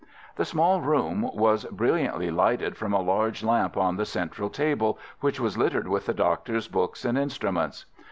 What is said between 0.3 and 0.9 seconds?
The small